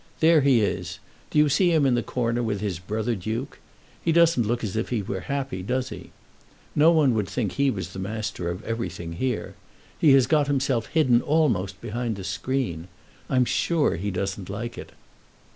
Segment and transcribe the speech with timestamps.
[0.19, 0.97] There he is.
[1.29, 3.59] Do you see him in the corner with his brother duke?
[4.03, 6.09] He doesn't look as if he were happy; does he?
[6.75, 9.53] No one would think he was the master of everything here.
[9.99, 12.87] He has got himself hidden almost behind the screen.
[13.29, 14.93] I'm sure he doesn't like it."